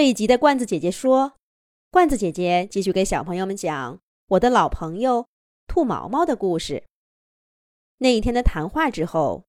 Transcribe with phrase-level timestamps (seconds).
[0.00, 1.34] 这一集的罐子姐姐说，
[1.90, 5.28] 罐子姐姐继续给小朋友们讲我的老朋友
[5.66, 6.84] 兔毛毛的故事。
[7.98, 9.44] 那一天的谈话之后，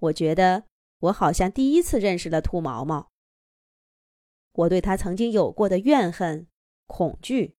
[0.00, 0.64] 我觉得
[0.98, 3.12] 我好像第一次认识了兔毛毛。
[4.54, 6.48] 我对他曾经有过的怨恨、
[6.88, 7.54] 恐惧、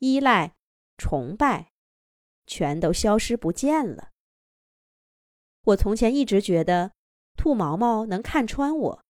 [0.00, 0.56] 依赖、
[0.96, 1.70] 崇拜，
[2.44, 4.08] 全都消失不见了。
[5.62, 6.90] 我从前一直觉得
[7.36, 9.04] 兔毛毛能看穿我。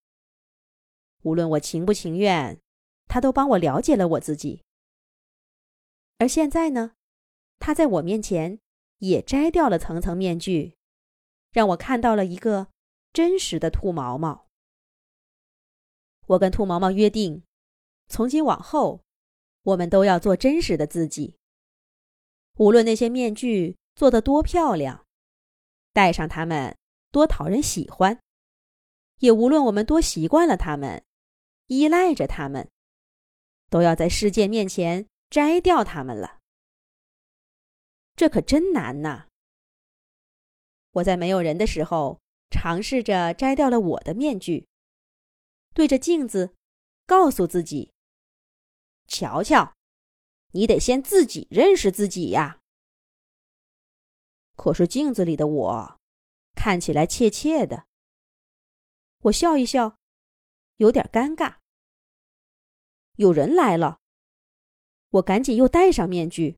[1.23, 2.61] 无论我情不情愿，
[3.07, 4.63] 他都帮我了解了我自己。
[6.19, 6.93] 而现在呢，
[7.59, 8.61] 他在我面前
[8.99, 10.77] 也摘掉了层层面具，
[11.53, 12.69] 让我看到了一个
[13.13, 14.47] 真实的兔毛毛。
[16.27, 17.43] 我跟兔毛毛约定，
[18.09, 19.03] 从今往后，
[19.63, 21.37] 我们都要做真实的自己。
[22.57, 25.07] 无论那些面具做得多漂亮，
[25.93, 26.77] 戴上它们
[27.11, 28.21] 多讨人喜欢，
[29.21, 31.05] 也无论我们多习惯了它们。
[31.69, 32.71] 依赖着他们，
[33.71, 36.41] 都要在世界面前摘掉他们了。
[38.17, 39.29] 这可真难呐！
[40.91, 44.67] 我在没有人的时候，尝试着摘掉了我的面具，
[45.73, 46.55] 对着镜子，
[47.07, 47.93] 告诉自己
[49.07, 49.75] ：“瞧瞧，
[50.53, 52.61] 你得先自己认识自己呀。”
[54.57, 56.01] 可是镜子里的我，
[56.57, 57.87] 看起来怯怯的。
[59.25, 59.99] 我笑一笑。
[60.79, 61.55] 有点尴尬。
[63.17, 63.99] 有人来了，
[65.11, 66.57] 我赶紧又戴上面具。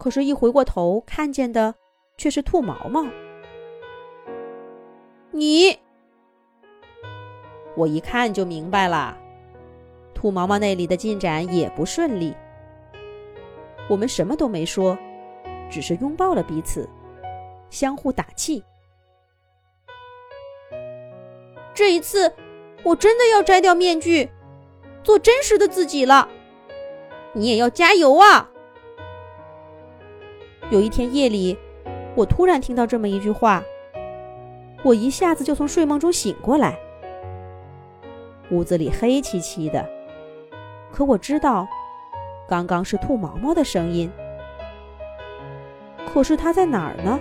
[0.00, 1.76] 可是，一回过头看见的
[2.18, 3.06] 却是兔毛毛。
[5.30, 5.78] 你，
[7.76, 9.16] 我一看就明白了，
[10.12, 12.34] 兔毛毛那里的进展也不顺利。
[13.88, 14.98] 我们什么都没说，
[15.70, 16.88] 只是拥抱了彼此，
[17.70, 18.64] 相互打气。
[21.72, 22.32] 这一次。
[22.84, 24.28] 我真的要摘掉面具，
[25.02, 26.28] 做真实的自己了。
[27.32, 28.50] 你也要加油啊！
[30.70, 31.58] 有一天夜里，
[32.14, 33.62] 我突然听到这么一句话，
[34.82, 36.78] 我一下子就从睡梦中醒过来。
[38.50, 39.88] 屋子里黑漆漆的，
[40.92, 41.66] 可我知道，
[42.46, 44.12] 刚刚是兔毛毛的声音。
[46.12, 47.18] 可是它在哪儿呢？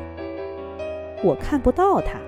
[1.24, 2.20] 我看不到它。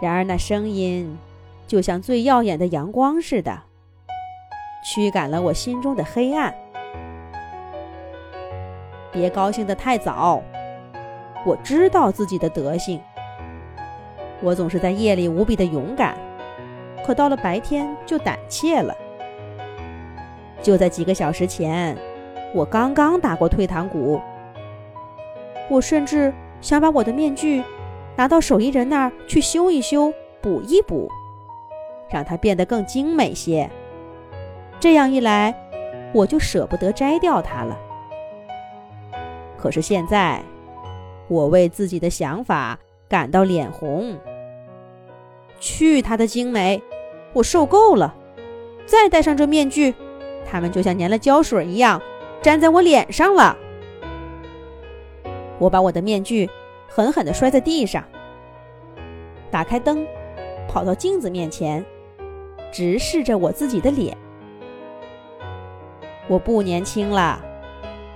[0.00, 1.18] 然而，那声音
[1.66, 3.62] 就像最耀眼的阳光似的，
[4.84, 6.54] 驱赶了我心中的黑暗。
[9.12, 10.42] 别高兴得太早，
[11.46, 13.00] 我知道自己的德行。
[14.42, 16.16] 我总是在夜里无比的勇敢，
[17.06, 18.94] 可到了白天就胆怯了。
[20.62, 21.96] 就在几个小时前，
[22.54, 24.20] 我刚刚打过退堂鼓。
[25.70, 27.62] 我甚至想把我的面具。
[28.16, 31.10] 拿到手艺人那儿去修一修、补一补，
[32.10, 33.70] 让它变得更精美些。
[34.80, 35.54] 这样一来，
[36.12, 37.78] 我就舍不得摘掉它了。
[39.56, 40.42] 可是现在，
[41.28, 42.78] 我为自己的想法
[43.08, 44.16] 感到脸红。
[45.58, 46.82] 去它的精美！
[47.32, 48.14] 我受够了！
[48.86, 49.94] 再戴上这面具，
[50.44, 52.00] 它们就像粘了胶水一样
[52.42, 53.56] 粘在我脸上了。
[55.58, 56.50] 我把我的面具。
[56.86, 58.04] 狠狠地摔在地上，
[59.50, 60.06] 打开灯，
[60.68, 61.84] 跑到镜子面前，
[62.74, 64.16] 直视着我自己的脸。
[66.26, 67.40] 我不年轻了，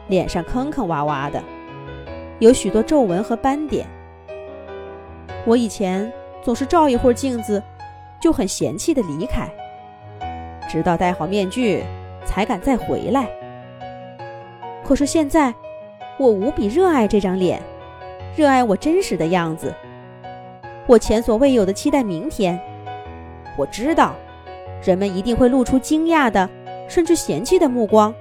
[0.09, 1.41] 脸上坑坑洼洼的，
[2.41, 3.87] 有许多皱纹和斑点。
[5.47, 7.63] 我以前总是照一会儿镜子，
[8.21, 9.49] 就很嫌弃的离开，
[10.69, 11.85] 直到戴好面具
[12.25, 13.29] 才敢再回来。
[14.85, 15.55] 可是现在，
[16.19, 17.63] 我无比热爱这张脸。
[18.37, 19.73] 热爱我真实的样子，
[20.89, 22.59] 我前所未有的期待明天。
[23.57, 24.15] 我知道，
[24.83, 26.49] 人们一定会露出惊讶的，
[26.89, 28.15] 甚至嫌弃的目光。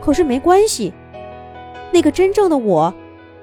[0.00, 0.92] 可是没关系，
[1.92, 2.92] 那个真正的我，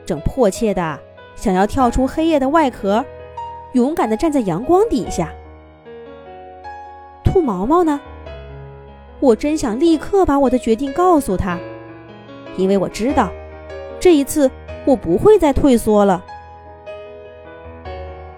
[0.06, 1.00] 正迫切的
[1.36, 3.06] 想要跳出黑夜的外壳，
[3.74, 5.32] 勇敢的站在阳光底下。
[7.24, 8.00] 兔毛毛呢？
[9.20, 11.58] 我真想立刻把我的决定告诉他，
[12.56, 13.32] 因为我知道，
[14.00, 14.50] 这一次。
[14.86, 16.24] 我不会再退缩了。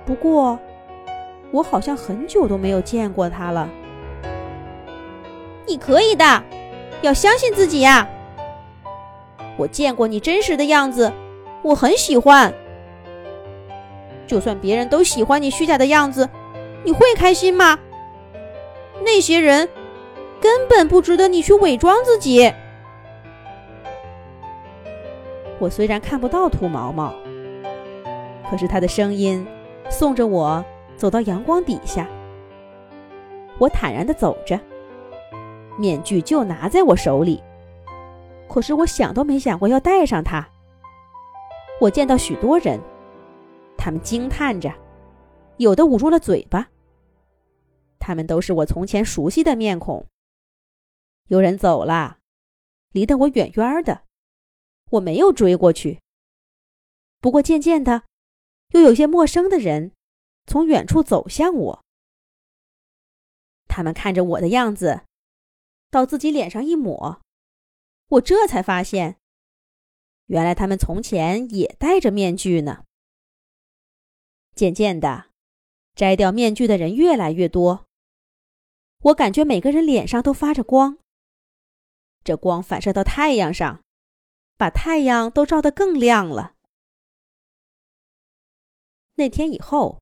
[0.03, 0.57] 不过，
[1.51, 3.67] 我好像很久都没有见过他了。
[5.67, 6.43] 你可以的，
[7.01, 8.07] 要相信自己呀！
[9.57, 11.11] 我见过你真实的样子，
[11.61, 12.53] 我很喜欢。
[14.25, 16.29] 就算别人都喜欢你虚假的样子，
[16.83, 17.77] 你会开心吗？
[19.03, 19.67] 那些人
[20.39, 22.53] 根本不值得你去伪装自己。
[25.57, 27.13] 我虽然看不到兔毛毛，
[28.49, 29.45] 可是他的声音
[29.89, 30.63] 送着我
[30.99, 32.05] 走到阳光底下。
[33.57, 34.59] 我坦然的走着，
[35.77, 37.41] 面具就拿在我手里。
[38.49, 40.45] 可是我想都没想过要戴上它。
[41.79, 42.77] 我见到许多人，
[43.77, 44.69] 他们惊叹着，
[45.55, 46.67] 有的捂住了嘴巴。
[47.97, 50.05] 他们都是我从前熟悉的面孔。
[51.27, 52.17] 有人走了，
[52.91, 54.01] 离得我远远的，
[54.91, 55.99] 我没有追过去。
[57.21, 58.03] 不过渐渐的，
[58.71, 59.91] 又有些陌生的人
[60.49, 61.85] 从远处走向我。
[63.67, 65.03] 他们看着我的样子，
[65.91, 67.21] 到自己脸上一抹，
[68.07, 69.17] 我这才发现，
[70.25, 72.83] 原来他们从前也戴着面具呢。
[74.55, 75.29] 渐渐的，
[75.95, 77.85] 摘掉面具的人越来越多。
[79.03, 80.97] 我感觉每个人脸上都发着光。
[82.23, 83.81] 这光反射到太阳上，
[84.57, 86.55] 把太阳都照得更亮了。
[89.15, 90.01] 那天以后，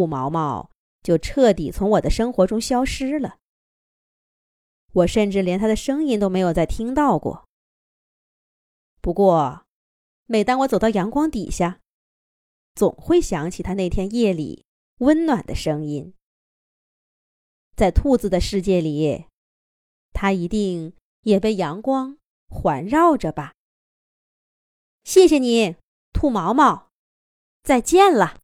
[0.00, 0.70] 兔毛毛
[1.02, 3.36] 就彻底从我的生活中消失了。
[4.92, 7.46] 我甚至连他的声音都没有再听到过。
[9.02, 9.66] 不过，
[10.24, 11.80] 每当我走到阳光底下，
[12.74, 14.64] 总会想起他那天夜里
[15.00, 16.14] 温暖的声音。
[17.76, 19.26] 在兔子的世界里，
[20.14, 20.94] 它一定
[21.24, 22.16] 也被阳光
[22.48, 23.52] 环绕着吧。
[25.04, 25.76] 谢谢你，
[26.14, 26.88] 兔毛毛，
[27.62, 28.38] 再见了。